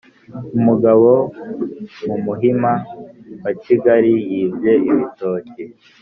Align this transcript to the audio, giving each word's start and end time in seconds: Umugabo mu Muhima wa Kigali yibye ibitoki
Umugabo 0.57 1.09
mu 2.05 2.15
Muhima 2.25 2.71
wa 3.43 3.51
Kigali 3.63 4.13
yibye 4.31 4.73
ibitoki 4.89 5.61